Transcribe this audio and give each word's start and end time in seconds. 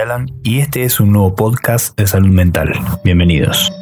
Alan 0.00 0.30
y 0.42 0.60
este 0.60 0.84
es 0.84 1.00
un 1.00 1.12
nuevo 1.12 1.34
podcast 1.34 1.98
de 1.98 2.06
salud 2.06 2.28
mental. 2.28 2.72
Bienvenidos. 3.04 3.72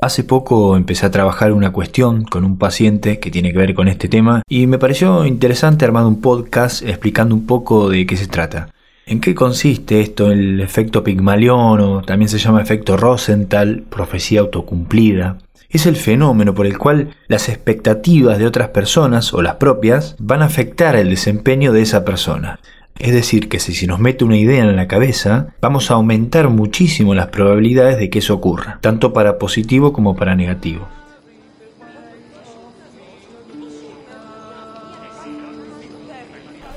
Hace 0.00 0.24
poco 0.24 0.76
empecé 0.76 1.06
a 1.06 1.10
trabajar 1.10 1.52
una 1.52 1.72
cuestión 1.72 2.24
con 2.24 2.44
un 2.44 2.56
paciente 2.56 3.18
que 3.18 3.30
tiene 3.30 3.52
que 3.52 3.58
ver 3.58 3.74
con 3.74 3.88
este 3.88 4.08
tema 4.08 4.42
y 4.48 4.66
me 4.66 4.78
pareció 4.78 5.26
interesante 5.26 5.84
armar 5.84 6.06
un 6.06 6.20
podcast 6.20 6.82
explicando 6.82 7.34
un 7.34 7.46
poco 7.46 7.90
de 7.90 8.06
qué 8.06 8.16
se 8.16 8.26
trata. 8.26 8.70
¿En 9.04 9.20
qué 9.20 9.34
consiste 9.34 10.00
esto? 10.00 10.30
El 10.30 10.60
efecto 10.60 11.04
Pigmalión 11.04 11.80
o 11.80 12.02
también 12.02 12.28
se 12.28 12.38
llama 12.38 12.62
efecto 12.62 12.96
Rosenthal, 12.96 13.84
profecía 13.90 14.40
autocumplida. 14.40 15.38
Es 15.68 15.86
el 15.86 15.96
fenómeno 15.96 16.54
por 16.54 16.66
el 16.66 16.78
cual 16.78 17.10
las 17.28 17.48
expectativas 17.48 18.38
de 18.38 18.46
otras 18.46 18.70
personas 18.70 19.34
o 19.34 19.42
las 19.42 19.56
propias 19.56 20.16
van 20.18 20.42
a 20.42 20.46
afectar 20.46 20.96
el 20.96 21.10
desempeño 21.10 21.72
de 21.72 21.82
esa 21.82 22.04
persona. 22.04 22.58
Es 23.00 23.14
decir, 23.14 23.48
que 23.48 23.58
si 23.58 23.86
nos 23.86 23.98
mete 23.98 24.26
una 24.26 24.36
idea 24.36 24.62
en 24.62 24.76
la 24.76 24.86
cabeza, 24.86 25.54
vamos 25.62 25.90
a 25.90 25.94
aumentar 25.94 26.50
muchísimo 26.50 27.14
las 27.14 27.28
probabilidades 27.28 27.98
de 27.98 28.10
que 28.10 28.18
eso 28.18 28.34
ocurra, 28.34 28.78
tanto 28.82 29.14
para 29.14 29.38
positivo 29.38 29.94
como 29.94 30.14
para 30.14 30.36
negativo. 30.36 30.86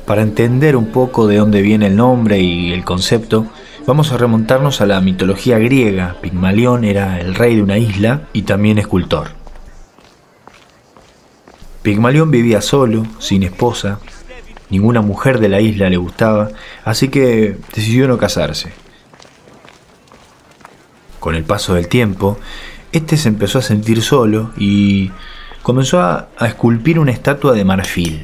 Para 0.06 0.22
entender 0.22 0.78
un 0.78 0.94
poco 0.94 1.28
de 1.28 1.38
dónde 1.38 1.62
viene 1.62 1.88
el 1.88 1.98
nombre 1.98 2.40
y 2.40 2.72
el 2.72 2.86
concepto, 2.86 3.48
vamos 3.86 4.14
a 4.14 4.18
remontarnos 4.18 4.80
a 4.80 4.86
la 4.86 5.02
mitología 5.02 5.60
griega. 5.60 6.16
Pigmalión 6.22 6.86
era 6.86 7.20
el 7.20 7.36
rey 7.36 7.58
de 7.58 7.64
una 7.64 7.78
isla 7.78 8.30
y 8.32 8.44
también 8.44 8.78
escultor. 8.78 9.32
Pigmalión 11.82 12.32
vivía 12.32 12.62
solo, 12.62 13.06
sin 13.20 13.44
esposa, 13.44 14.00
Ninguna 14.74 15.02
mujer 15.04 15.38
de 15.38 15.50
la 15.50 15.62
isla 15.62 15.88
le 15.88 15.98
gustaba, 15.98 16.50
así 16.84 17.10
que 17.10 17.58
decidió 17.76 18.08
no 18.08 18.18
casarse. 18.18 18.74
Con 21.20 21.36
el 21.36 21.44
paso 21.44 21.76
del 21.76 21.88
tiempo, 21.88 22.40
este 22.92 23.16
se 23.18 23.28
empezó 23.30 23.60
a 23.60 23.62
sentir 23.62 24.02
solo 24.02 24.50
y 24.58 25.12
comenzó 25.62 26.02
a, 26.02 26.30
esculpir 26.42 26.98
una 26.98 27.12
estatua 27.12 27.54
de 27.54 27.64
marfil. 27.64 28.24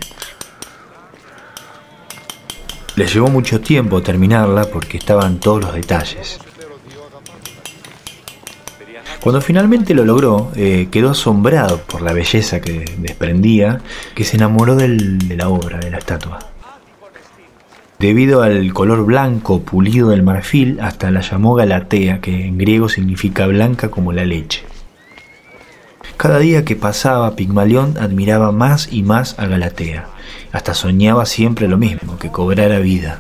Le 2.96 3.06
llevó 3.06 3.28
mucho 3.28 3.62
tiempo 3.62 4.02
terminarla 4.02 4.64
porque 4.74 4.98
estaban 4.98 5.40
todos 5.40 5.62
los 5.62 5.76
detalles. 5.76 6.40
Cuando 9.22 9.42
finalmente 9.42 9.94
lo 9.94 10.06
logró, 10.06 10.52
eh, 10.56 10.88
quedó 10.92 11.10
asombrado 11.12 11.82
por 11.82 12.02
la 12.02 12.14
belleza 12.14 12.62
que 12.62 12.86
desprendía, 13.00 13.82
que 14.16 14.24
se 14.24 14.38
enamoró 14.38 14.76
de 14.76 14.88
la 15.36 15.50
obra, 15.50 15.80
de 15.80 15.92
la 15.92 15.98
estatua. 15.98 16.40
Debido 18.00 18.44
al 18.44 18.72
color 18.72 19.04
blanco 19.04 19.62
pulido 19.62 20.10
del 20.10 20.24
marfil, 20.24 20.80
hasta 20.80 21.12
la 21.12 21.20
llamó 21.20 21.54
Galatea, 21.56 22.22
que 22.22 22.46
en 22.46 22.58
griego 22.58 22.88
significa 22.88 23.46
blanca 23.46 23.90
como 23.90 24.14
la 24.14 24.24
leche. 24.24 24.64
Cada 26.16 26.40
día 26.40 26.64
que 26.64 26.78
pasaba, 26.78 27.36
Pigmalión 27.36 27.98
admiraba 27.98 28.54
más 28.54 28.88
y 28.90 29.04
más 29.04 29.38
a 29.38 29.48
Galatea, 29.48 30.08
hasta 30.54 30.74
soñaba 30.74 31.26
siempre 31.26 31.68
lo 31.68 31.78
mismo, 31.78 32.18
que 32.18 32.32
cobrara 32.32 32.80
vida. 32.80 33.20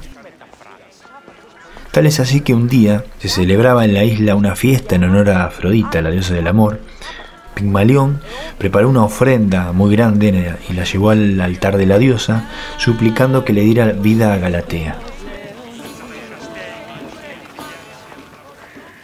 Tal 1.91 2.05
es 2.05 2.19
así 2.19 2.41
que 2.41 2.53
un 2.53 2.67
día 2.67 3.03
se 3.17 3.29
celebraba 3.29 3.83
en 3.83 3.95
la 3.95 4.03
isla 4.03 4.35
una 4.35 4.55
fiesta 4.55 4.95
en 4.95 5.05
honor 5.05 5.31
a 5.31 5.45
Afrodita, 5.45 6.01
la 6.01 6.11
diosa 6.11 6.35
del 6.35 6.47
amor. 6.47 6.79
Pigmalión 7.55 8.21
preparó 8.59 8.89
una 8.89 9.03
ofrenda 9.03 9.71
muy 9.71 9.95
grande 9.95 10.55
y 10.69 10.73
la 10.73 10.83
llevó 10.83 11.09
al 11.09 11.41
altar 11.41 11.77
de 11.77 11.87
la 11.87 11.97
diosa, 11.97 12.47
suplicando 12.77 13.43
que 13.43 13.53
le 13.53 13.61
diera 13.61 13.87
vida 13.87 14.33
a 14.33 14.37
Galatea. 14.37 14.97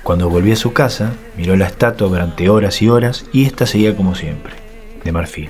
Cuando 0.03 0.29
volvió 0.29 0.53
a 0.53 0.57
su 0.57 0.71
casa, 0.71 1.13
miró 1.35 1.55
la 1.55 1.65
estatua 1.65 2.07
durante 2.07 2.49
horas 2.49 2.83
y 2.83 2.89
horas 2.89 3.25
y 3.33 3.45
ésta 3.45 3.65
seguía 3.65 3.97
como 3.97 4.13
siempre, 4.13 4.53
de 5.03 5.11
marfil. 5.11 5.49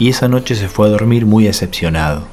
Y 0.00 0.08
esa 0.08 0.26
noche 0.26 0.56
se 0.56 0.68
fue 0.68 0.88
a 0.88 0.90
dormir 0.90 1.24
muy 1.24 1.44
decepcionado. 1.44 2.26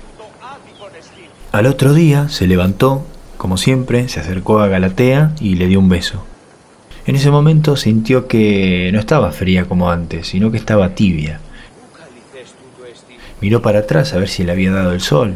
Al 1.51 1.67
otro 1.67 1.93
día 1.93 2.27
se 2.29 2.47
levantó 2.47 3.05
como 3.41 3.57
siempre, 3.57 4.07
se 4.07 4.19
acercó 4.19 4.59
a 4.59 4.67
Galatea 4.67 5.33
y 5.39 5.55
le 5.55 5.65
dio 5.65 5.79
un 5.79 5.89
beso. 5.89 6.23
En 7.07 7.15
ese 7.15 7.31
momento 7.31 7.75
sintió 7.75 8.27
que 8.27 8.91
no 8.93 8.99
estaba 8.99 9.31
fría 9.31 9.65
como 9.65 9.89
antes, 9.89 10.27
sino 10.27 10.51
que 10.51 10.57
estaba 10.57 10.93
tibia. 10.93 11.39
Miró 13.41 13.63
para 13.63 13.79
atrás 13.79 14.13
a 14.13 14.19
ver 14.19 14.29
si 14.29 14.43
le 14.43 14.51
había 14.51 14.71
dado 14.71 14.91
el 14.91 15.01
sol, 15.01 15.33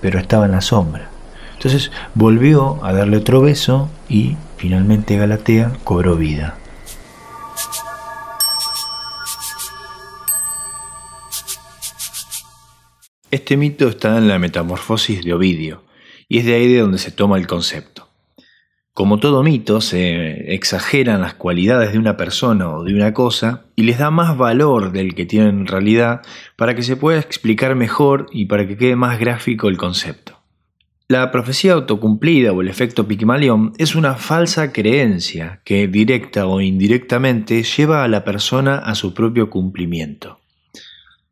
pero 0.00 0.18
estaba 0.18 0.46
en 0.46 0.50
la 0.50 0.62
sombra. 0.62 1.10
Entonces 1.52 1.92
volvió 2.16 2.84
a 2.84 2.92
darle 2.92 3.18
otro 3.18 3.40
beso 3.40 3.88
y 4.08 4.36
finalmente 4.56 5.16
Galatea 5.16 5.74
cobró 5.84 6.16
vida. 6.16 6.56
Este 13.30 13.56
mito 13.56 13.86
está 13.86 14.18
en 14.18 14.26
la 14.26 14.40
Metamorfosis 14.40 15.24
de 15.24 15.32
Ovidio, 15.34 15.84
y 16.34 16.38
es 16.38 16.46
de 16.46 16.54
ahí 16.54 16.66
de 16.66 16.80
donde 16.80 16.98
se 16.98 17.12
toma 17.12 17.38
el 17.38 17.46
concepto. 17.46 18.08
Como 18.92 19.20
todo 19.20 19.44
mito, 19.44 19.80
se 19.80 20.52
exageran 20.52 21.20
las 21.20 21.34
cualidades 21.34 21.92
de 21.92 21.98
una 22.00 22.16
persona 22.16 22.70
o 22.70 22.82
de 22.82 22.92
una 22.92 23.14
cosa 23.14 23.66
y 23.76 23.84
les 23.84 23.98
da 23.98 24.10
más 24.10 24.36
valor 24.36 24.90
del 24.90 25.14
que 25.14 25.26
tienen 25.26 25.60
en 25.60 25.66
realidad 25.68 26.22
para 26.56 26.74
que 26.74 26.82
se 26.82 26.96
pueda 26.96 27.20
explicar 27.20 27.76
mejor 27.76 28.26
y 28.32 28.46
para 28.46 28.66
que 28.66 28.76
quede 28.76 28.96
más 28.96 29.20
gráfico 29.20 29.68
el 29.68 29.76
concepto. 29.76 30.40
La 31.06 31.30
profecía 31.30 31.74
autocumplida 31.74 32.50
o 32.50 32.62
el 32.62 32.68
efecto 32.68 33.06
Pigmalión 33.06 33.72
es 33.78 33.94
una 33.94 34.16
falsa 34.16 34.72
creencia 34.72 35.60
que 35.64 35.86
directa 35.86 36.48
o 36.48 36.60
indirectamente 36.60 37.62
lleva 37.62 38.02
a 38.02 38.08
la 38.08 38.24
persona 38.24 38.78
a 38.78 38.96
su 38.96 39.14
propio 39.14 39.50
cumplimiento. 39.50 40.40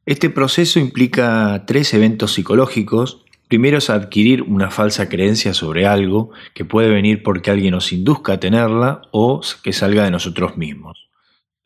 Este 0.06 0.30
proceso 0.30 0.78
implica 0.78 1.64
tres 1.66 1.92
eventos 1.92 2.34
psicológicos 2.34 3.21
Primero 3.52 3.76
es 3.76 3.90
adquirir 3.90 4.40
una 4.40 4.70
falsa 4.70 5.10
creencia 5.10 5.52
sobre 5.52 5.86
algo 5.86 6.30
que 6.54 6.64
puede 6.64 6.88
venir 6.88 7.22
porque 7.22 7.50
alguien 7.50 7.72
nos 7.72 7.92
induzca 7.92 8.32
a 8.32 8.40
tenerla 8.40 9.02
o 9.10 9.42
que 9.62 9.74
salga 9.74 10.04
de 10.04 10.10
nosotros 10.10 10.56
mismos. 10.56 11.10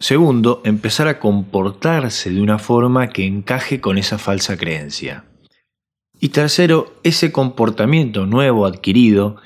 Segundo, 0.00 0.62
empezar 0.64 1.06
a 1.06 1.20
comportarse 1.20 2.30
de 2.30 2.42
una 2.42 2.58
forma 2.58 3.10
que 3.10 3.24
encaje 3.24 3.80
con 3.80 3.98
esa 3.98 4.18
falsa 4.18 4.56
creencia. 4.56 5.26
Y 6.18 6.30
tercero, 6.30 6.92
ese 7.04 7.30
comportamiento 7.30 8.26
nuevo 8.26 8.66
adquirido 8.66 9.36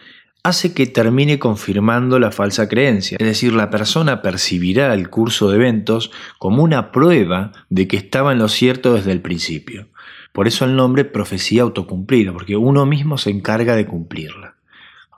hace 0.42 0.72
que 0.72 0.86
termine 0.86 1.38
confirmando 1.38 2.18
la 2.18 2.32
falsa 2.32 2.70
creencia, 2.70 3.18
es 3.20 3.26
decir, 3.26 3.52
la 3.52 3.68
persona 3.68 4.22
percibirá 4.22 4.94
el 4.94 5.10
curso 5.10 5.50
de 5.50 5.56
eventos 5.56 6.10
como 6.38 6.62
una 6.62 6.90
prueba 6.90 7.52
de 7.68 7.86
que 7.86 7.98
estaba 7.98 8.32
en 8.32 8.38
lo 8.38 8.48
cierto 8.48 8.94
desde 8.94 9.12
el 9.12 9.20
principio. 9.20 9.89
Por 10.32 10.46
eso 10.46 10.64
el 10.64 10.76
nombre 10.76 11.04
profecía 11.04 11.62
autocumplida, 11.62 12.32
porque 12.32 12.56
uno 12.56 12.86
mismo 12.86 13.18
se 13.18 13.30
encarga 13.30 13.76
de 13.76 13.86
cumplirla. 13.86 14.54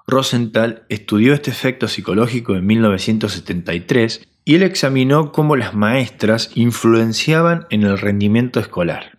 Rosenthal 0.06 0.84
estudió 0.88 1.32
este 1.34 1.50
efecto 1.50 1.88
psicológico 1.88 2.56
en 2.56 2.66
1973 2.66 4.26
y 4.44 4.54
él 4.56 4.62
examinó 4.62 5.32
cómo 5.32 5.56
las 5.56 5.74
maestras 5.74 6.50
influenciaban 6.54 7.66
en 7.70 7.84
el 7.84 7.98
rendimiento 7.98 8.58
escolar. 8.58 9.18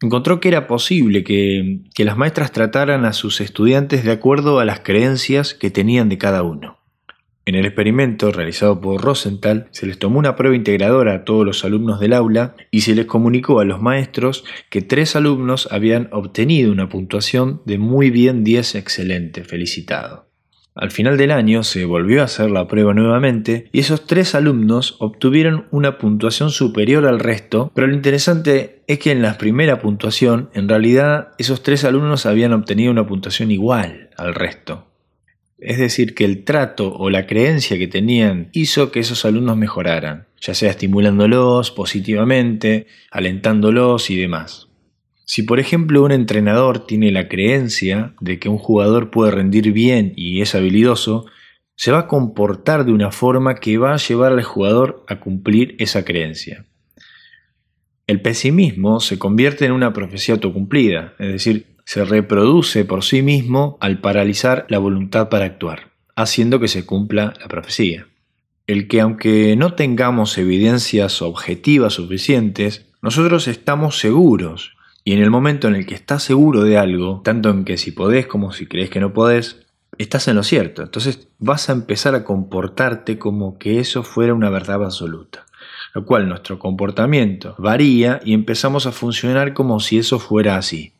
Encontró 0.00 0.40
que 0.40 0.48
era 0.48 0.66
posible 0.66 1.24
que, 1.24 1.80
que 1.94 2.04
las 2.04 2.16
maestras 2.16 2.52
trataran 2.52 3.04
a 3.04 3.12
sus 3.12 3.40
estudiantes 3.40 4.04
de 4.04 4.12
acuerdo 4.12 4.58
a 4.58 4.64
las 4.64 4.80
creencias 4.80 5.54
que 5.54 5.70
tenían 5.70 6.08
de 6.08 6.18
cada 6.18 6.42
uno. 6.42 6.81
En 7.44 7.56
el 7.56 7.66
experimento 7.66 8.30
realizado 8.30 8.80
por 8.80 9.02
Rosenthal, 9.02 9.66
se 9.72 9.86
les 9.86 9.98
tomó 9.98 10.20
una 10.20 10.36
prueba 10.36 10.54
integradora 10.54 11.14
a 11.14 11.24
todos 11.24 11.44
los 11.44 11.64
alumnos 11.64 11.98
del 11.98 12.12
aula 12.12 12.54
y 12.70 12.82
se 12.82 12.94
les 12.94 13.06
comunicó 13.06 13.58
a 13.58 13.64
los 13.64 13.82
maestros 13.82 14.44
que 14.70 14.80
tres 14.80 15.16
alumnos 15.16 15.68
habían 15.72 16.08
obtenido 16.12 16.70
una 16.70 16.88
puntuación 16.88 17.60
de 17.64 17.78
muy 17.78 18.10
bien 18.10 18.44
10 18.44 18.76
excelente, 18.76 19.42
felicitado. 19.42 20.28
Al 20.74 20.90
final 20.90 21.18
del 21.18 21.32
año 21.32 21.64
se 21.64 21.84
volvió 21.84 22.22
a 22.22 22.24
hacer 22.24 22.50
la 22.50 22.66
prueba 22.66 22.94
nuevamente 22.94 23.68
y 23.72 23.80
esos 23.80 24.06
tres 24.06 24.34
alumnos 24.34 24.96
obtuvieron 25.00 25.66
una 25.70 25.98
puntuación 25.98 26.50
superior 26.50 27.06
al 27.06 27.18
resto, 27.18 27.72
pero 27.74 27.88
lo 27.88 27.94
interesante 27.94 28.82
es 28.86 28.98
que 28.98 29.10
en 29.10 29.20
la 29.20 29.36
primera 29.36 29.80
puntuación, 29.80 30.48
en 30.54 30.68
realidad, 30.68 31.32
esos 31.38 31.62
tres 31.62 31.84
alumnos 31.84 32.24
habían 32.24 32.54
obtenido 32.54 32.90
una 32.90 33.06
puntuación 33.06 33.50
igual 33.50 34.10
al 34.16 34.34
resto. 34.34 34.91
Es 35.64 35.78
decir, 35.78 36.16
que 36.16 36.24
el 36.24 36.42
trato 36.42 36.92
o 36.92 37.08
la 37.08 37.26
creencia 37.28 37.78
que 37.78 37.86
tenían 37.86 38.48
hizo 38.52 38.90
que 38.90 38.98
esos 38.98 39.24
alumnos 39.24 39.56
mejoraran, 39.56 40.26
ya 40.40 40.54
sea 40.54 40.70
estimulándolos 40.70 41.70
positivamente, 41.70 42.88
alentándolos 43.12 44.10
y 44.10 44.16
demás. 44.16 44.68
Si 45.24 45.44
por 45.44 45.60
ejemplo 45.60 46.02
un 46.02 46.10
entrenador 46.10 46.84
tiene 46.84 47.12
la 47.12 47.28
creencia 47.28 48.12
de 48.20 48.40
que 48.40 48.48
un 48.48 48.58
jugador 48.58 49.10
puede 49.10 49.30
rendir 49.30 49.72
bien 49.72 50.12
y 50.16 50.42
es 50.42 50.56
habilidoso, 50.56 51.26
se 51.76 51.92
va 51.92 52.00
a 52.00 52.08
comportar 52.08 52.84
de 52.84 52.92
una 52.92 53.12
forma 53.12 53.54
que 53.54 53.78
va 53.78 53.94
a 53.94 53.98
llevar 53.98 54.32
al 54.32 54.42
jugador 54.42 55.04
a 55.06 55.20
cumplir 55.20 55.76
esa 55.78 56.04
creencia. 56.04 56.66
El 58.08 58.20
pesimismo 58.20 58.98
se 58.98 59.20
convierte 59.20 59.64
en 59.64 59.72
una 59.72 59.92
profecía 59.92 60.34
autocumplida, 60.34 61.14
es 61.20 61.28
decir, 61.28 61.66
se 61.84 62.04
reproduce 62.04 62.84
por 62.84 63.04
sí 63.04 63.22
mismo 63.22 63.76
al 63.80 64.00
paralizar 64.00 64.66
la 64.68 64.78
voluntad 64.78 65.28
para 65.28 65.44
actuar, 65.44 65.92
haciendo 66.16 66.60
que 66.60 66.68
se 66.68 66.86
cumpla 66.86 67.34
la 67.40 67.48
profecía. 67.48 68.06
El 68.66 68.88
que 68.88 69.00
aunque 69.00 69.56
no 69.56 69.74
tengamos 69.74 70.38
evidencias 70.38 71.20
objetivas 71.22 71.94
suficientes, 71.94 72.86
nosotros 73.02 73.48
estamos 73.48 73.98
seguros, 73.98 74.76
y 75.04 75.14
en 75.14 75.22
el 75.22 75.30
momento 75.30 75.66
en 75.66 75.74
el 75.74 75.86
que 75.86 75.96
estás 75.96 76.22
seguro 76.22 76.62
de 76.62 76.78
algo, 76.78 77.22
tanto 77.24 77.50
en 77.50 77.64
que 77.64 77.76
si 77.76 77.90
podés 77.90 78.26
como 78.26 78.52
si 78.52 78.66
crees 78.66 78.88
que 78.88 79.00
no 79.00 79.12
podés, 79.12 79.66
estás 79.98 80.28
en 80.28 80.36
lo 80.36 80.44
cierto. 80.44 80.82
Entonces 80.82 81.28
vas 81.38 81.68
a 81.68 81.72
empezar 81.72 82.14
a 82.14 82.24
comportarte 82.24 83.18
como 83.18 83.58
que 83.58 83.80
eso 83.80 84.04
fuera 84.04 84.34
una 84.34 84.50
verdad 84.50 84.84
absoluta. 84.84 85.46
Lo 85.94 86.04
cual 86.06 86.28
nuestro 86.28 86.58
comportamiento 86.58 87.54
varía 87.58 88.20
y 88.24 88.32
empezamos 88.32 88.86
a 88.86 88.92
funcionar 88.92 89.52
como 89.52 89.80
si 89.80 89.98
eso 89.98 90.18
fuera 90.18 90.56
así. 90.56 90.94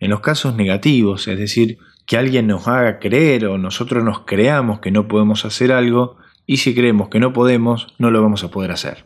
En 0.00 0.10
los 0.10 0.20
casos 0.20 0.54
negativos, 0.54 1.28
es 1.28 1.38
decir, 1.38 1.78
que 2.06 2.16
alguien 2.16 2.46
nos 2.46 2.68
haga 2.68 2.98
creer 2.98 3.46
o 3.46 3.58
nosotros 3.58 4.04
nos 4.04 4.20
creamos 4.20 4.80
que 4.80 4.90
no 4.90 5.08
podemos 5.08 5.44
hacer 5.44 5.72
algo, 5.72 6.16
y 6.46 6.58
si 6.58 6.74
creemos 6.74 7.08
que 7.08 7.20
no 7.20 7.32
podemos, 7.32 7.94
no 7.98 8.10
lo 8.10 8.22
vamos 8.22 8.44
a 8.44 8.50
poder 8.50 8.72
hacer. 8.72 9.04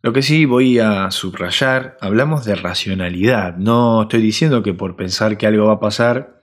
Lo 0.00 0.12
que 0.12 0.22
sí 0.22 0.44
voy 0.44 0.78
a 0.78 1.10
subrayar, 1.10 1.96
hablamos 2.00 2.44
de 2.44 2.54
racionalidad, 2.54 3.56
no 3.56 4.02
estoy 4.02 4.22
diciendo 4.22 4.62
que 4.62 4.72
por 4.72 4.94
pensar 4.94 5.36
que 5.36 5.46
algo 5.46 5.66
va 5.66 5.74
a 5.74 5.80
pasar, 5.80 6.40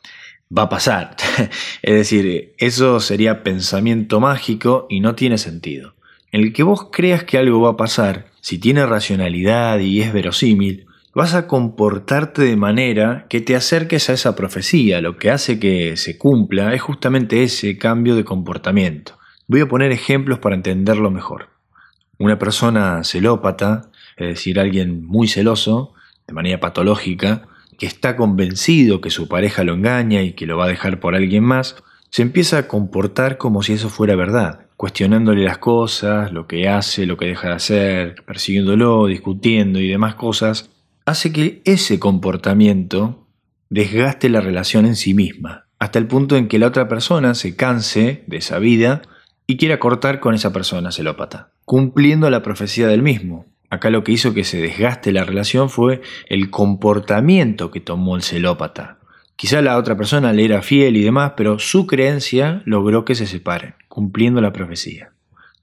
va 0.55 0.63
a 0.63 0.69
pasar. 0.69 1.15
es 1.81 1.95
decir, 1.95 2.53
eso 2.57 2.99
sería 2.99 3.43
pensamiento 3.43 4.19
mágico 4.19 4.87
y 4.89 4.99
no 4.99 5.15
tiene 5.15 5.37
sentido. 5.37 5.95
En 6.31 6.41
el 6.41 6.51
que 6.51 6.63
vos 6.63 6.89
creas 6.91 7.23
que 7.23 7.37
algo 7.37 7.61
va 7.61 7.71
a 7.71 7.77
pasar, 7.77 8.25
si 8.41 8.57
tiene 8.57 8.85
racionalidad 8.85 9.79
y 9.79 10.01
es 10.01 10.11
verosímil, 10.11 10.87
vas 11.15 11.33
a 11.33 11.47
comportarte 11.47 12.41
de 12.41 12.57
manera 12.57 13.25
que 13.29 13.39
te 13.39 13.55
acerques 13.55 14.09
a 14.09 14.13
esa 14.13 14.35
profecía. 14.35 14.99
Lo 14.99 15.17
que 15.17 15.31
hace 15.31 15.59
que 15.59 15.95
se 15.95 16.17
cumpla 16.17 16.73
es 16.73 16.81
justamente 16.81 17.41
ese 17.41 17.77
cambio 17.77 18.15
de 18.17 18.25
comportamiento. 18.25 19.17
Voy 19.47 19.61
a 19.61 19.67
poner 19.67 19.93
ejemplos 19.93 20.39
para 20.39 20.55
entenderlo 20.55 21.09
mejor. 21.11 21.47
Una 22.19 22.37
persona 22.37 23.03
celópata, 23.05 23.89
es 24.17 24.27
decir, 24.27 24.59
alguien 24.59 25.05
muy 25.05 25.29
celoso, 25.29 25.93
de 26.27 26.33
manera 26.33 26.59
patológica, 26.59 27.47
que 27.79 27.85
está 27.85 28.17
convencido 28.17 28.99
que 28.99 29.09
su 29.09 29.29
pareja 29.29 29.63
lo 29.63 29.73
engaña 29.73 30.21
y 30.21 30.33
que 30.33 30.45
lo 30.45 30.57
va 30.57 30.65
a 30.65 30.69
dejar 30.69 30.99
por 30.99 31.15
alguien 31.15 31.43
más, 31.45 31.77
se 32.09 32.23
empieza 32.23 32.57
a 32.57 32.67
comportar 32.67 33.37
como 33.37 33.63
si 33.63 33.73
eso 33.73 33.89
fuera 33.89 34.15
verdad, 34.15 34.67
cuestionándole 34.75 35.45
las 35.45 35.59
cosas, 35.59 36.33
lo 36.33 36.45
que 36.47 36.67
hace, 36.67 37.05
lo 37.05 37.15
que 37.15 37.27
deja 37.27 37.49
de 37.49 37.55
hacer, 37.55 38.15
persiguiéndolo, 38.25 39.07
discutiendo 39.07 39.79
y 39.79 39.87
demás 39.87 40.15
cosas, 40.15 40.69
hace 41.05 41.31
que 41.31 41.61
ese 41.65 41.99
comportamiento 41.99 43.27
desgaste 43.69 44.29
la 44.29 44.41
relación 44.41 44.85
en 44.85 44.95
sí 44.95 45.13
misma, 45.13 45.65
hasta 45.79 45.99
el 45.99 46.07
punto 46.07 46.35
en 46.35 46.47
que 46.47 46.59
la 46.59 46.67
otra 46.67 46.87
persona 46.87 47.35
se 47.35 47.55
canse 47.55 48.23
de 48.27 48.37
esa 48.37 48.59
vida 48.59 49.01
y 49.47 49.57
quiera 49.57 49.79
cortar 49.79 50.19
con 50.19 50.33
esa 50.33 50.51
persona 50.51 50.91
celópata, 50.91 51.51
cumpliendo 51.65 52.29
la 52.29 52.41
profecía 52.41 52.87
del 52.87 53.03
mismo, 53.03 53.45
Acá 53.69 53.89
lo 53.89 54.03
que 54.03 54.11
hizo 54.11 54.33
que 54.33 54.43
se 54.43 54.61
desgaste 54.61 55.11
la 55.11 55.25
relación 55.25 55.69
fue 55.69 56.01
el 56.27 56.49
comportamiento 56.49 57.71
que 57.71 57.81
tomó 57.81 58.15
el 58.15 58.21
celópata. 58.21 58.99
Quizá 59.35 59.61
la 59.61 59.77
otra 59.77 59.97
persona 59.97 60.31
le 60.31 60.45
era 60.45 60.61
fiel 60.61 60.95
y 60.95 61.03
demás, 61.03 61.33
pero 61.35 61.59
su 61.59 61.87
creencia 61.87 62.61
logró 62.65 63.03
que 63.03 63.15
se 63.15 63.25
separen, 63.25 63.75
cumpliendo 63.89 64.39
la 64.39 64.53
profecía. 64.53 65.11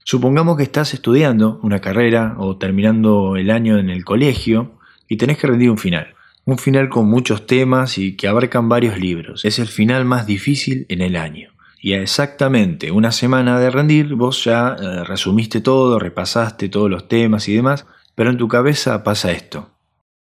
Supongamos 0.03 0.57
que 0.57 0.63
estás 0.63 0.93
estudiando 0.93 1.59
una 1.63 1.79
carrera 1.79 2.35
o 2.37 2.57
terminando 2.57 3.35
el 3.37 3.49
año 3.49 3.79
en 3.79 3.89
el 3.89 4.03
colegio 4.03 4.73
y 5.13 5.17
tenés 5.17 5.37
que 5.37 5.45
rendir 5.45 5.69
un 5.69 5.77
final. 5.77 6.15
Un 6.43 6.57
final 6.57 6.89
con 6.89 7.07
muchos 7.07 7.45
temas 7.45 7.99
y 7.99 8.17
que 8.17 8.27
abarcan 8.27 8.67
varios 8.67 8.97
libros. 8.97 9.45
Es 9.45 9.59
el 9.59 9.67
final 9.67 10.05
más 10.05 10.25
difícil 10.25 10.87
en 10.89 11.01
el 11.01 11.15
año. 11.15 11.51
Y 11.79 11.93
a 11.93 12.01
exactamente 12.01 12.91
una 12.91 13.11
semana 13.11 13.59
de 13.59 13.69
rendir, 13.69 14.15
vos 14.15 14.43
ya 14.43 14.75
eh, 14.81 15.03
resumiste 15.03 15.61
todo, 15.61 15.99
repasaste 15.99 16.67
todos 16.67 16.89
los 16.89 17.07
temas 17.07 17.47
y 17.47 17.53
demás, 17.53 17.85
pero 18.15 18.31
en 18.31 18.37
tu 18.37 18.47
cabeza 18.47 19.03
pasa 19.03 19.31
esto. 19.31 19.69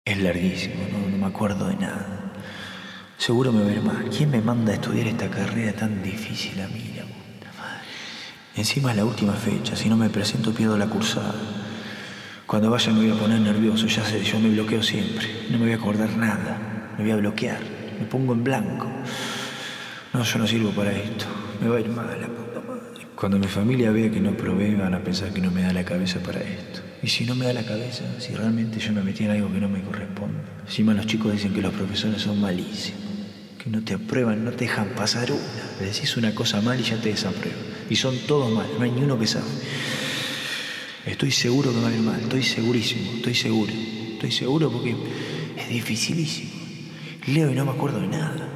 Es 0.03 0.17
larguísimo, 0.17 0.73
no, 0.91 1.17
me 1.19 1.25
acuerdo 1.27 1.67
de 1.67 1.75
nada. 1.75 2.33
Seguro 3.17 3.53
me 3.53 3.63
veré 3.63 3.81
más. 3.81 4.03
¿Quién 4.17 4.31
me 4.31 4.41
manda 4.41 4.71
a 4.71 4.75
estudiar 4.75 5.05
esta 5.05 5.29
carrera 5.29 5.73
tan 5.73 6.01
difícil 6.01 6.59
a 6.61 6.67
mí, 6.67 6.95
la 6.95 7.03
puta 7.03 7.51
madre? 7.59 7.85
Encima 8.55 8.89
es 8.89 8.97
la 8.97 9.05
última 9.05 9.33
fecha, 9.33 9.75
si 9.75 9.87
no 9.87 9.97
me 9.97 10.09
presento 10.09 10.51
pierdo 10.51 10.79
la 10.79 10.87
cursada. 10.87 11.62
Cuando 12.45 12.69
vaya 12.69 12.91
me 12.91 12.99
voy 13.07 13.11
a 13.11 13.19
poner 13.19 13.39
nervioso, 13.39 13.87
ya 13.87 14.03
sé, 14.03 14.23
yo 14.23 14.39
me 14.39 14.49
bloqueo 14.49 14.83
siempre. 14.83 15.27
No 15.49 15.57
me 15.57 15.65
voy 15.65 15.73
a 15.73 15.77
acordar 15.77 16.15
nada, 16.17 16.93
me 16.97 17.03
voy 17.03 17.11
a 17.11 17.15
bloquear, 17.15 17.59
me 17.99 18.05
pongo 18.05 18.33
en 18.33 18.43
blanco. 18.43 18.87
No, 20.13 20.23
yo 20.23 20.39
no 20.39 20.45
sirvo 20.45 20.71
para 20.71 20.91
esto, 20.91 21.25
me 21.61 21.69
va 21.69 21.77
a 21.77 21.79
ir 21.79 21.89
mal 21.89 22.05
la 22.19 22.27
puta 22.27 22.59
madre. 22.67 23.07
Cuando 23.15 23.39
mi 23.39 23.47
familia 23.47 23.91
vea 23.91 24.11
que 24.11 24.19
no 24.19 24.35
probé, 24.35 24.75
van 24.75 24.93
a 24.93 24.99
pensar 24.99 25.33
que 25.33 25.39
no 25.41 25.51
me 25.51 25.61
da 25.61 25.71
la 25.71 25.85
cabeza 25.85 26.19
para 26.19 26.41
esto. 26.41 26.81
Y 27.01 27.07
si 27.07 27.25
no 27.25 27.33
me 27.35 27.45
da 27.45 27.53
la 27.53 27.63
cabeza, 27.63 28.03
si 28.19 28.35
realmente 28.35 28.79
yo 28.79 28.91
me 28.91 29.01
metí 29.01 29.23
en 29.23 29.31
algo 29.31 29.51
que 29.51 29.59
no 29.59 29.69
me 29.69 29.81
corresponde. 29.81 30.39
Encima 30.65 30.93
los 30.93 31.07
chicos 31.07 31.31
dicen 31.31 31.53
que 31.53 31.61
los 31.61 31.73
profesores 31.73 32.21
son 32.21 32.39
malísimos, 32.39 33.01
que 33.57 33.69
no 33.69 33.81
te 33.83 33.93
aprueban, 33.93 34.43
no 34.43 34.51
te 34.51 34.65
dejan 34.65 34.89
pasar 34.89 35.31
una. 35.31 35.41
Le 35.79 35.87
decís 35.87 36.17
una 36.17 36.35
cosa 36.35 36.61
mal 36.61 36.79
y 36.79 36.83
ya 36.83 36.97
te 36.97 37.09
desaprueban. 37.09 37.59
Y 37.89 37.95
son 37.95 38.17
todos 38.27 38.51
mal, 38.51 38.67
no 38.77 38.83
hay 38.83 38.91
ni 38.91 39.01
uno 39.01 39.17
que 39.17 39.27
sabe. 39.27 39.45
Estoy 41.05 41.31
seguro 41.31 41.71
que 41.71 41.81
va 41.81 41.89
a 41.89 41.93
ir 41.93 42.01
mal, 42.01 42.19
estoy 42.21 42.43
segurísimo, 42.43 43.11
estoy 43.15 43.35
seguro. 43.35 43.71
Estoy 44.13 44.31
seguro 44.31 44.71
porque 44.71 44.95
es 45.57 45.69
dificilísimo. 45.69 46.51
Leo 47.27 47.51
y 47.51 47.55
no 47.55 47.65
me 47.65 47.71
acuerdo 47.71 47.99
de 47.99 48.07
nada. 48.07 48.49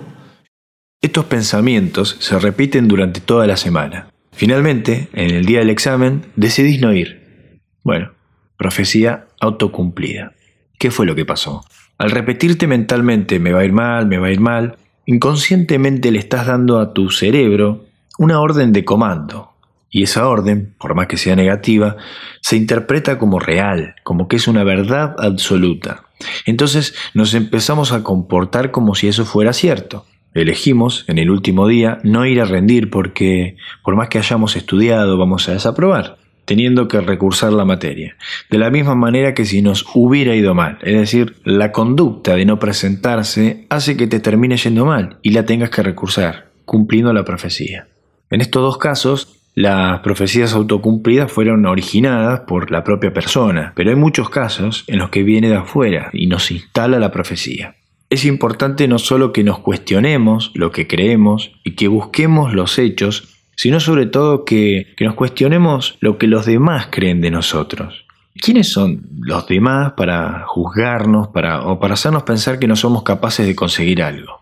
Estos 1.01 1.25
pensamientos 1.25 2.17
se 2.19 2.39
repiten 2.39 2.87
durante 2.87 3.19
toda 3.19 3.47
la 3.47 3.57
semana. 3.57 4.09
Finalmente, 4.31 5.09
en 5.13 5.31
el 5.31 5.45
día 5.45 5.59
del 5.59 5.69
examen, 5.69 6.25
decidís 6.35 6.81
no 6.81 6.93
ir. 6.93 7.59
Bueno, 7.83 8.11
Profecía 8.57 9.27
autocumplida. 9.39 10.33
¿Qué 10.79 10.89
fue 10.89 11.05
lo 11.05 11.13
que 11.13 11.25
pasó? 11.25 11.63
Al 11.99 12.09
repetirte 12.09 12.65
mentalmente 12.65 13.39
me 13.39 13.53
va 13.53 13.59
a 13.59 13.65
ir 13.65 13.71
mal, 13.71 14.07
me 14.07 14.17
va 14.17 14.27
a 14.27 14.31
ir 14.31 14.39
mal, 14.39 14.77
inconscientemente 15.05 16.11
le 16.11 16.17
estás 16.17 16.47
dando 16.47 16.79
a 16.79 16.93
tu 16.93 17.11
cerebro 17.11 17.85
una 18.17 18.39
orden 18.39 18.73
de 18.73 18.83
comando. 18.83 19.53
Y 19.89 20.03
esa 20.03 20.27
orden, 20.27 20.75
por 20.77 20.95
más 20.95 21.07
que 21.07 21.17
sea 21.17 21.35
negativa, 21.35 21.95
se 22.41 22.57
interpreta 22.57 23.17
como 23.17 23.39
real, 23.39 23.95
como 24.03 24.27
que 24.27 24.35
es 24.35 24.47
una 24.47 24.63
verdad 24.63 25.15
absoluta. 25.17 26.03
Entonces 26.45 26.95
nos 27.13 27.33
empezamos 27.33 27.91
a 27.91 28.03
comportar 28.03 28.71
como 28.71 28.95
si 28.95 29.07
eso 29.07 29.25
fuera 29.25 29.53
cierto. 29.53 30.05
Elegimos, 30.33 31.05
en 31.07 31.17
el 31.17 31.31
último 31.31 31.67
día, 31.67 31.99
no 32.03 32.25
ir 32.25 32.41
a 32.41 32.45
rendir 32.45 32.89
porque, 32.89 33.57
por 33.83 33.95
más 33.95 34.09
que 34.09 34.19
hayamos 34.19 34.55
estudiado, 34.55 35.17
vamos 35.17 35.47
a 35.49 35.53
desaprobar 35.53 36.17
teniendo 36.47 36.87
que 36.87 37.01
recursar 37.01 37.51
la 37.51 37.65
materia. 37.65 38.15
De 38.49 38.57
la 38.57 38.69
misma 38.69 38.95
manera 38.95 39.33
que 39.33 39.43
si 39.43 39.61
nos 39.61 39.85
hubiera 39.93 40.33
ido 40.33 40.55
mal. 40.55 40.77
Es 40.81 40.97
decir, 40.97 41.35
la 41.43 41.73
conducta 41.73 42.37
de 42.37 42.45
no 42.45 42.57
presentarse 42.57 43.67
hace 43.69 43.97
que 43.97 44.07
te 44.07 44.21
termine 44.21 44.55
yendo 44.55 44.85
mal 44.85 45.17
y 45.21 45.31
la 45.31 45.45
tengas 45.45 45.71
que 45.71 45.83
recursar, 45.83 46.51
cumpliendo 46.63 47.11
la 47.11 47.25
profecía. 47.25 47.89
En 48.29 48.39
estos 48.39 48.61
dos 48.61 48.77
casos, 48.77 49.36
las 49.57 50.01
profecías 50.01 50.53
autocumplidas 50.53 51.31
fueron 51.31 51.65
originadas 51.65 52.41
por 52.41 52.69
la 52.69 52.83
propia 52.83 53.11
persona, 53.11 53.73
pero 53.75 53.89
hay 53.89 53.95
muchos 53.95 54.29
casos 54.29 54.83
en 54.85 54.99
los 54.99 55.09
que 55.09 55.23
viene 55.23 55.49
de 55.49 55.55
afuera 55.55 56.11
y 56.13 56.27
nos 56.27 56.51
instala 56.51 56.99
la 56.99 57.11
profecía. 57.11 57.75
Es 58.11 58.23
importante 58.23 58.87
no 58.87 58.99
solo 58.99 59.33
que 59.33 59.43
nos 59.43 59.57
cuestionemos 59.57 60.51
lo 60.53 60.69
que 60.69 60.85
creemos 60.85 61.53
y 61.63 61.71
que 61.71 61.87
busquemos 61.87 62.53
los 62.53 62.77
hechos 62.77 63.33
sino 63.57 63.79
sobre 63.79 64.05
todo 64.05 64.45
que, 64.45 64.93
nos 64.99 65.15
cuestionemos 65.15 65.97
lo 66.01 66.19
que 66.19 66.27
los 66.27 66.45
demás 66.45 66.89
creen 66.91 67.21
de 67.21 67.31
nosotros. 67.31 68.05
¿Quiénes 68.39 68.71
son 68.71 69.07
los 69.19 69.47
demás 69.47 69.93
para 69.93 70.43
juzgarnos 70.45 71.29
para, 71.29 71.65
o 71.65 71.79
para 71.79 71.95
hacernos 71.95 72.21
pensar 72.21 72.59
que 72.59 72.67
no 72.67 72.75
somos 72.75 73.01
capaces 73.01 73.47
de 73.47 73.55
conseguir 73.55 74.03
algo? 74.03 74.36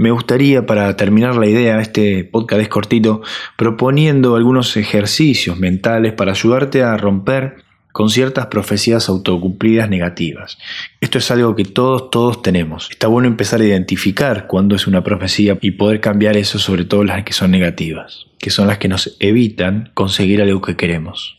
Me 0.00 0.10
gustaría, 0.10 0.64
para 0.64 0.96
terminar 0.96 1.36
la 1.36 1.46
idea, 1.46 1.78
este 1.78 2.24
podcast 2.24 2.62
es 2.62 2.68
cortito, 2.70 3.20
proponiendo 3.58 4.34
algunos 4.34 4.78
ejercicios 4.78 5.58
mentales 5.58 6.14
para 6.14 6.32
ayudarte 6.32 6.82
a 6.82 6.96
romper 6.96 7.56
con 7.92 8.08
ciertas 8.08 8.46
profecías 8.46 9.10
autocumplidas 9.10 9.90
negativas. 9.90 10.56
Esto 11.02 11.18
es 11.18 11.30
algo 11.30 11.54
que 11.54 11.66
todos, 11.66 12.08
todos 12.08 12.40
tenemos. 12.40 12.88
Está 12.90 13.08
bueno 13.08 13.28
empezar 13.28 13.60
a 13.60 13.66
identificar 13.66 14.46
cuándo 14.46 14.74
es 14.74 14.86
una 14.86 15.04
profecía 15.04 15.58
y 15.60 15.72
poder 15.72 16.00
cambiar 16.00 16.38
eso, 16.38 16.58
sobre 16.58 16.86
todo 16.86 17.04
las 17.04 17.22
que 17.22 17.34
son 17.34 17.50
negativas, 17.50 18.24
que 18.38 18.48
son 18.48 18.68
las 18.68 18.78
que 18.78 18.88
nos 18.88 19.18
evitan 19.20 19.90
conseguir 19.92 20.40
algo 20.40 20.62
que 20.62 20.76
queremos. 20.76 21.36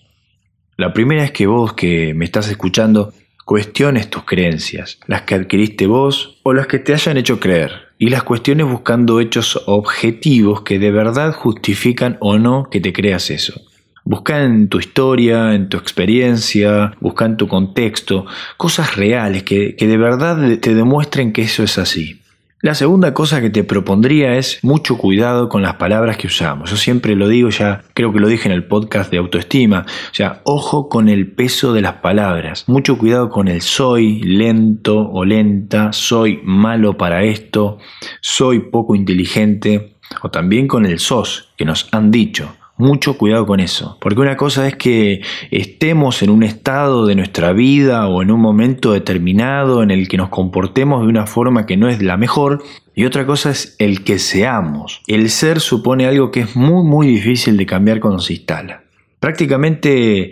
La 0.77 0.93
primera 0.93 1.23
es 1.23 1.31
que 1.31 1.47
vos 1.47 1.73
que 1.73 2.13
me 2.13 2.25
estás 2.25 2.47
escuchando 2.47 3.11
cuestiones 3.43 4.09
tus 4.09 4.23
creencias, 4.23 4.99
las 5.07 5.23
que 5.23 5.35
adquiriste 5.35 5.87
vos 5.87 6.39
o 6.43 6.53
las 6.53 6.67
que 6.67 6.79
te 6.79 6.93
hayan 6.93 7.17
hecho 7.17 7.39
creer, 7.39 7.89
y 7.97 8.09
las 8.09 8.23
cuestiones 8.23 8.67
buscando 8.67 9.19
hechos 9.19 9.61
objetivos 9.67 10.61
que 10.61 10.79
de 10.79 10.91
verdad 10.91 11.33
justifican 11.33 12.17
o 12.19 12.37
no 12.37 12.69
que 12.69 12.79
te 12.79 12.93
creas 12.93 13.29
eso. 13.29 13.61
Busca 14.03 14.43
en 14.43 14.67
tu 14.67 14.79
historia, 14.79 15.53
en 15.53 15.69
tu 15.69 15.77
experiencia, 15.77 16.93
busca 16.99 17.25
en 17.25 17.37
tu 17.37 17.47
contexto, 17.47 18.25
cosas 18.57 18.95
reales 18.95 19.43
que, 19.43 19.75
que 19.75 19.87
de 19.87 19.97
verdad 19.97 20.57
te 20.59 20.73
demuestren 20.73 21.33
que 21.33 21.43
eso 21.43 21.63
es 21.63 21.77
así. 21.77 22.20
La 22.63 22.75
segunda 22.75 23.11
cosa 23.15 23.41
que 23.41 23.49
te 23.49 23.63
propondría 23.63 24.35
es 24.35 24.59
mucho 24.61 24.95
cuidado 24.95 25.49
con 25.49 25.63
las 25.63 25.77
palabras 25.77 26.17
que 26.17 26.27
usamos. 26.27 26.69
Yo 26.69 26.77
siempre 26.77 27.15
lo 27.15 27.27
digo, 27.27 27.49
ya 27.49 27.81
creo 27.95 28.13
que 28.13 28.19
lo 28.19 28.27
dije 28.27 28.47
en 28.47 28.53
el 28.53 28.65
podcast 28.65 29.09
de 29.09 29.17
autoestima, 29.17 29.87
o 29.87 30.13
sea, 30.13 30.41
ojo 30.43 30.87
con 30.87 31.09
el 31.09 31.31
peso 31.31 31.73
de 31.73 31.81
las 31.81 31.93
palabras. 31.93 32.65
Mucho 32.67 32.99
cuidado 32.99 33.31
con 33.31 33.47
el 33.47 33.61
soy 33.61 34.21
lento 34.21 35.09
o 35.09 35.25
lenta, 35.25 35.91
soy 35.91 36.39
malo 36.43 36.97
para 36.97 37.23
esto, 37.23 37.79
soy 38.19 38.59
poco 38.59 38.93
inteligente, 38.93 39.95
o 40.21 40.29
también 40.29 40.67
con 40.67 40.85
el 40.85 40.99
sos 40.99 41.49
que 41.57 41.65
nos 41.65 41.89
han 41.91 42.11
dicho. 42.11 42.55
Mucho 42.81 43.15
cuidado 43.15 43.45
con 43.45 43.59
eso, 43.59 43.99
porque 44.01 44.21
una 44.21 44.35
cosa 44.35 44.67
es 44.67 44.75
que 44.75 45.21
estemos 45.51 46.23
en 46.23 46.31
un 46.31 46.41
estado 46.41 47.05
de 47.05 47.13
nuestra 47.13 47.53
vida 47.53 48.07
o 48.07 48.23
en 48.23 48.31
un 48.31 48.41
momento 48.41 48.93
determinado 48.93 49.83
en 49.83 49.91
el 49.91 50.07
que 50.07 50.17
nos 50.17 50.29
comportemos 50.29 51.03
de 51.03 51.07
una 51.07 51.27
forma 51.27 51.67
que 51.67 51.77
no 51.77 51.89
es 51.89 52.01
la 52.01 52.17
mejor, 52.17 52.63
y 52.95 53.05
otra 53.05 53.27
cosa 53.27 53.51
es 53.51 53.75
el 53.77 54.03
que 54.03 54.17
seamos. 54.17 55.03
El 55.05 55.29
ser 55.29 55.59
supone 55.59 56.07
algo 56.07 56.31
que 56.31 56.39
es 56.39 56.55
muy 56.55 56.83
muy 56.83 57.05
difícil 57.05 57.55
de 57.55 57.67
cambiar 57.67 57.99
cuando 57.99 58.19
se 58.19 58.33
instala. 58.33 58.80
Prácticamente 59.21 60.31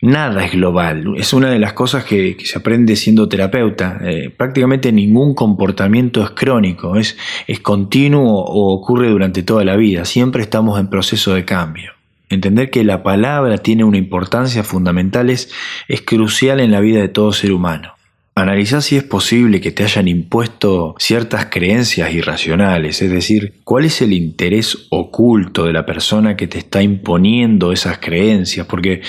nada 0.00 0.46
es 0.46 0.52
global. 0.52 1.12
Es 1.18 1.34
una 1.34 1.50
de 1.50 1.58
las 1.58 1.74
cosas 1.74 2.04
que, 2.04 2.38
se 2.42 2.58
aprende 2.58 2.96
siendo 2.96 3.28
terapeuta. 3.28 3.98
Eh, 4.02 4.30
prácticamente 4.34 4.92
ningún 4.92 5.34
comportamiento 5.34 6.24
es 6.24 6.30
crónico, 6.30 6.96
es, 6.96 7.18
es 7.46 7.60
continuo 7.60 8.42
o 8.42 8.72
ocurre 8.72 9.10
durante 9.10 9.42
toda 9.42 9.62
la 9.62 9.76
vida. 9.76 10.06
Siempre 10.06 10.40
estamos 10.40 10.80
en 10.80 10.88
proceso 10.88 11.34
de 11.34 11.44
cambio. 11.44 11.92
Entender 12.30 12.70
que 12.70 12.82
la 12.82 13.02
palabra 13.02 13.58
tiene 13.58 13.84
una 13.84 13.98
importancia 13.98 14.64
fundamental 14.64 15.28
es, 15.28 15.52
es 15.86 16.00
crucial 16.00 16.60
en 16.60 16.70
la 16.70 16.80
vida 16.80 17.02
de 17.02 17.08
todo 17.08 17.34
ser 17.34 17.52
humano. 17.52 17.92
Analizar 18.40 18.80
si 18.80 18.96
es 18.96 19.02
posible 19.02 19.60
que 19.60 19.70
te 19.70 19.82
hayan 19.82 20.08
impuesto 20.08 20.94
ciertas 20.98 21.46
creencias 21.50 22.14
irracionales, 22.14 23.02
es 23.02 23.10
decir, 23.10 23.52
cuál 23.64 23.84
es 23.84 24.00
el 24.00 24.14
interés 24.14 24.86
oculto 24.88 25.66
de 25.66 25.74
la 25.74 25.84
persona 25.84 26.36
que 26.36 26.46
te 26.46 26.56
está 26.56 26.82
imponiendo 26.82 27.70
esas 27.70 27.98
creencias, 27.98 28.66
porque 28.66 29.02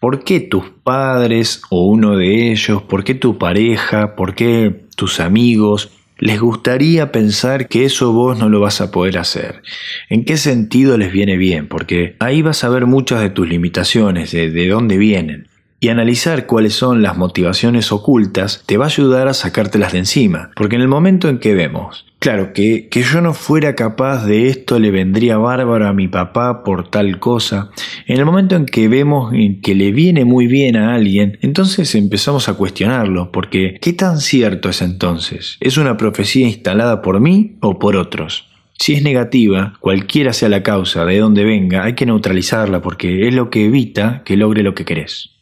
¿por 0.00 0.24
qué 0.24 0.40
tus 0.40 0.70
padres 0.82 1.60
o 1.68 1.84
uno 1.84 2.16
de 2.16 2.50
ellos, 2.50 2.80
por 2.80 3.04
qué 3.04 3.14
tu 3.14 3.36
pareja, 3.36 4.16
por 4.16 4.34
qué 4.34 4.86
tus 4.96 5.20
amigos 5.20 5.90
les 6.16 6.40
gustaría 6.40 7.12
pensar 7.12 7.68
que 7.68 7.84
eso 7.84 8.14
vos 8.14 8.38
no 8.38 8.48
lo 8.48 8.58
vas 8.58 8.80
a 8.80 8.90
poder 8.90 9.18
hacer. 9.18 9.62
¿En 10.08 10.24
qué 10.24 10.38
sentido 10.38 10.96
les 10.96 11.12
viene 11.12 11.36
bien? 11.36 11.68
Porque 11.68 12.16
ahí 12.20 12.40
vas 12.40 12.64
a 12.64 12.70
ver 12.70 12.86
muchas 12.86 13.20
de 13.20 13.28
tus 13.30 13.46
limitaciones, 13.46 14.32
de 14.32 14.68
dónde 14.68 14.96
vienen. 14.96 15.47
Y 15.80 15.90
analizar 15.90 16.46
cuáles 16.46 16.74
son 16.74 17.02
las 17.02 17.16
motivaciones 17.16 17.92
ocultas 17.92 18.64
te 18.66 18.76
va 18.76 18.86
a 18.86 18.88
ayudar 18.88 19.28
a 19.28 19.34
sacártelas 19.34 19.92
de 19.92 19.98
encima. 19.98 20.50
Porque 20.56 20.74
en 20.74 20.82
el 20.82 20.88
momento 20.88 21.28
en 21.28 21.38
que 21.38 21.54
vemos, 21.54 22.04
claro, 22.18 22.52
que, 22.52 22.88
que 22.88 23.02
yo 23.02 23.20
no 23.20 23.32
fuera 23.32 23.76
capaz 23.76 24.26
de 24.26 24.48
esto 24.48 24.80
le 24.80 24.90
vendría 24.90 25.38
bárbaro 25.38 25.86
a 25.86 25.92
mi 25.92 26.08
papá 26.08 26.64
por 26.64 26.90
tal 26.90 27.20
cosa, 27.20 27.70
en 28.06 28.18
el 28.18 28.24
momento 28.24 28.56
en 28.56 28.66
que 28.66 28.88
vemos 28.88 29.32
que 29.62 29.74
le 29.76 29.92
viene 29.92 30.24
muy 30.24 30.48
bien 30.48 30.76
a 30.76 30.94
alguien, 30.94 31.38
entonces 31.42 31.94
empezamos 31.94 32.48
a 32.48 32.54
cuestionarlo, 32.54 33.30
porque 33.30 33.78
¿qué 33.80 33.92
tan 33.92 34.18
cierto 34.18 34.68
es 34.70 34.82
entonces? 34.82 35.58
¿Es 35.60 35.78
una 35.78 35.96
profecía 35.96 36.46
instalada 36.46 37.02
por 37.02 37.20
mí 37.20 37.56
o 37.60 37.78
por 37.78 37.94
otros? 37.94 38.48
Si 38.80 38.94
es 38.94 39.02
negativa, 39.02 39.74
cualquiera 39.80 40.32
sea 40.32 40.48
la 40.48 40.62
causa, 40.62 41.04
de 41.04 41.18
donde 41.18 41.44
venga, 41.44 41.84
hay 41.84 41.94
que 41.94 42.06
neutralizarla 42.06 42.80
porque 42.80 43.26
es 43.28 43.34
lo 43.34 43.50
que 43.50 43.66
evita 43.66 44.22
que 44.24 44.36
logre 44.36 44.62
lo 44.62 44.74
que 44.74 44.84
querés. 44.84 45.37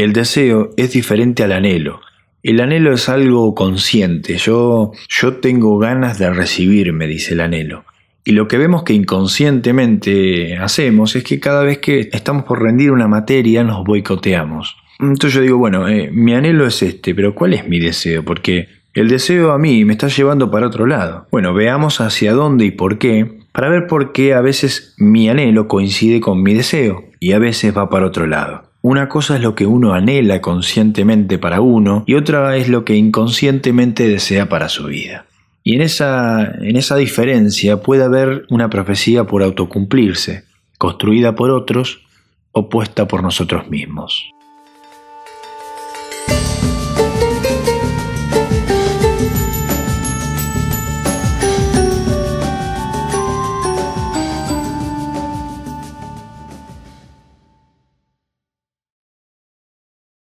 El 0.00 0.14
deseo 0.14 0.70
es 0.78 0.92
diferente 0.92 1.42
al 1.42 1.52
anhelo. 1.52 2.00
El 2.42 2.62
anhelo 2.62 2.94
es 2.94 3.10
algo 3.10 3.54
consciente. 3.54 4.38
Yo, 4.38 4.92
yo 5.10 5.34
tengo 5.34 5.76
ganas 5.76 6.18
de 6.18 6.30
recibir, 6.30 6.94
me 6.94 7.06
dice 7.06 7.34
el 7.34 7.40
anhelo. 7.40 7.84
Y 8.24 8.32
lo 8.32 8.48
que 8.48 8.56
vemos 8.56 8.82
que 8.82 8.94
inconscientemente 8.94 10.56
hacemos 10.56 11.16
es 11.16 11.24
que 11.24 11.38
cada 11.38 11.64
vez 11.64 11.80
que 11.80 12.08
estamos 12.12 12.44
por 12.44 12.62
rendir 12.62 12.92
una 12.92 13.08
materia 13.08 13.62
nos 13.62 13.84
boicoteamos. 13.84 14.74
Entonces 15.00 15.34
yo 15.34 15.42
digo, 15.42 15.58
bueno, 15.58 15.86
eh, 15.86 16.08
mi 16.10 16.32
anhelo 16.32 16.66
es 16.66 16.82
este, 16.82 17.14
pero 17.14 17.34
¿cuál 17.34 17.52
es 17.52 17.68
mi 17.68 17.78
deseo? 17.78 18.24
Porque 18.24 18.68
el 18.94 19.06
deseo 19.10 19.52
a 19.52 19.58
mí 19.58 19.84
me 19.84 19.92
está 19.92 20.08
llevando 20.08 20.50
para 20.50 20.68
otro 20.68 20.86
lado. 20.86 21.26
Bueno, 21.30 21.52
veamos 21.52 22.00
hacia 22.00 22.32
dónde 22.32 22.64
y 22.64 22.70
por 22.70 22.96
qué, 22.96 23.40
para 23.52 23.68
ver 23.68 23.86
por 23.86 24.12
qué 24.12 24.32
a 24.32 24.40
veces 24.40 24.94
mi 24.96 25.28
anhelo 25.28 25.68
coincide 25.68 26.20
con 26.20 26.42
mi 26.42 26.54
deseo 26.54 27.04
y 27.20 27.32
a 27.32 27.38
veces 27.38 27.76
va 27.76 27.90
para 27.90 28.06
otro 28.06 28.26
lado. 28.26 28.69
Una 28.82 29.08
cosa 29.08 29.36
es 29.36 29.42
lo 29.42 29.54
que 29.54 29.66
uno 29.66 29.92
anhela 29.92 30.40
conscientemente 30.40 31.38
para 31.38 31.60
uno 31.60 32.02
y 32.06 32.14
otra 32.14 32.56
es 32.56 32.68
lo 32.68 32.84
que 32.84 32.96
inconscientemente 32.96 34.08
desea 34.08 34.48
para 34.48 34.70
su 34.70 34.86
vida. 34.86 35.26
Y 35.62 35.74
en 35.74 35.82
esa, 35.82 36.54
en 36.60 36.76
esa 36.76 36.96
diferencia 36.96 37.82
puede 37.82 38.04
haber 38.04 38.46
una 38.48 38.70
profecía 38.70 39.24
por 39.24 39.42
autocumplirse, 39.42 40.44
construida 40.78 41.34
por 41.34 41.50
otros 41.50 42.00
o 42.52 42.70
puesta 42.70 43.06
por 43.06 43.22
nosotros 43.22 43.68
mismos. 43.68 44.30